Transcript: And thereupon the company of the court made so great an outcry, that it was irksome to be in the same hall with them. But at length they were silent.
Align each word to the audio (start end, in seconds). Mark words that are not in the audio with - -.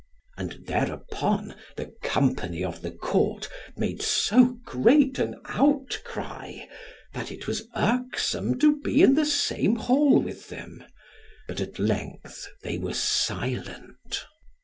And 0.35 0.65
thereupon 0.65 1.53
the 1.77 1.93
company 2.01 2.63
of 2.63 2.81
the 2.81 2.89
court 2.89 3.47
made 3.77 4.01
so 4.01 4.57
great 4.65 5.19
an 5.19 5.39
outcry, 5.45 6.65
that 7.13 7.31
it 7.31 7.45
was 7.45 7.67
irksome 7.75 8.57
to 8.61 8.79
be 8.81 9.03
in 9.03 9.13
the 9.13 9.27
same 9.27 9.75
hall 9.75 10.19
with 10.19 10.49
them. 10.49 10.83
But 11.47 11.61
at 11.61 11.77
length 11.77 12.47
they 12.63 12.79
were 12.79 12.95
silent. 12.95 14.25